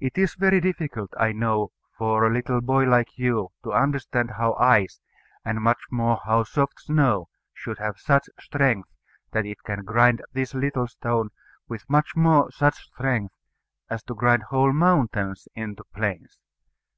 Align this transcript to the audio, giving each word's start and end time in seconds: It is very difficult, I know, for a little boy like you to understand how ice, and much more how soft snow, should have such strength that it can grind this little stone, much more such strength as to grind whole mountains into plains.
It 0.00 0.16
is 0.16 0.36
very 0.36 0.58
difficult, 0.58 1.10
I 1.20 1.32
know, 1.32 1.70
for 1.98 2.24
a 2.26 2.32
little 2.32 2.62
boy 2.62 2.84
like 2.84 3.18
you 3.18 3.50
to 3.64 3.74
understand 3.74 4.30
how 4.38 4.54
ice, 4.54 5.02
and 5.44 5.60
much 5.60 5.82
more 5.90 6.18
how 6.24 6.44
soft 6.44 6.80
snow, 6.80 7.28
should 7.52 7.76
have 7.76 7.98
such 7.98 8.26
strength 8.40 8.88
that 9.32 9.44
it 9.44 9.62
can 9.62 9.84
grind 9.84 10.24
this 10.32 10.54
little 10.54 10.86
stone, 10.88 11.28
much 11.90 12.16
more 12.16 12.50
such 12.52 12.84
strength 12.86 13.34
as 13.90 14.02
to 14.04 14.14
grind 14.14 14.44
whole 14.44 14.72
mountains 14.72 15.46
into 15.54 15.84
plains. 15.94 16.38